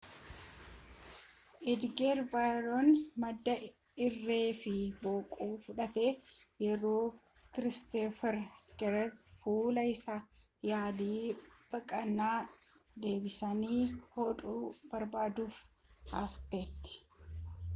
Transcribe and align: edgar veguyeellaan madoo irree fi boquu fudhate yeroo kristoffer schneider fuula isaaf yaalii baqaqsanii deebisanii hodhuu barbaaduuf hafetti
edgar 1.71 2.19
veguyeellaan 2.31 2.87
madoo 3.23 3.57
irree 4.05 4.47
fi 4.61 4.71
boquu 5.03 5.47
fudhate 5.65 6.05
yeroo 6.65 7.03
kristoffer 7.57 8.35
schneider 8.65 9.07
fuula 9.43 9.83
isaaf 9.95 10.25
yaalii 10.69 11.37
baqaqsanii 11.69 12.49
deebisanii 13.05 13.81
hodhuu 14.17 14.59
barbaaduuf 14.95 15.55
hafetti 16.17 16.93